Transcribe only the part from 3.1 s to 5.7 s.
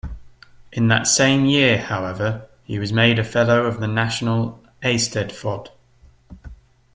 a Fellow of the National Eisteddfod.